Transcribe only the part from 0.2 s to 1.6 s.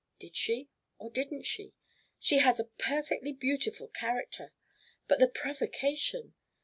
she or didn't